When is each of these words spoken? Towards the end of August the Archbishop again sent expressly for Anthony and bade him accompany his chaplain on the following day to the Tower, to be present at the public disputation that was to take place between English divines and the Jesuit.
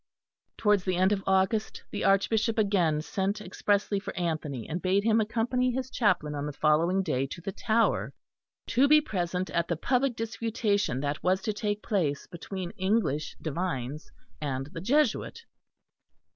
Towards 0.57 0.83
the 0.83 0.95
end 0.95 1.11
of 1.11 1.23
August 1.27 1.83
the 1.91 2.03
Archbishop 2.03 2.57
again 2.57 3.03
sent 3.03 3.39
expressly 3.39 3.99
for 3.99 4.17
Anthony 4.17 4.67
and 4.67 4.81
bade 4.81 5.03
him 5.03 5.21
accompany 5.21 5.69
his 5.69 5.91
chaplain 5.91 6.33
on 6.33 6.47
the 6.47 6.53
following 6.53 7.03
day 7.03 7.27
to 7.27 7.39
the 7.39 7.51
Tower, 7.51 8.11
to 8.69 8.87
be 8.87 8.99
present 8.99 9.51
at 9.51 9.67
the 9.67 9.77
public 9.77 10.15
disputation 10.15 11.01
that 11.01 11.21
was 11.21 11.39
to 11.43 11.53
take 11.53 11.83
place 11.83 12.25
between 12.25 12.71
English 12.77 13.37
divines 13.43 14.11
and 14.41 14.65
the 14.73 14.81
Jesuit. 14.81 15.45